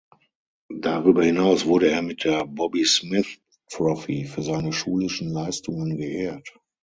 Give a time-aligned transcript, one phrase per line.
[0.79, 6.57] Darüber hinaus wurde er mit der Bobby Smith Trophy für seine schulischen Leistungen geehrt.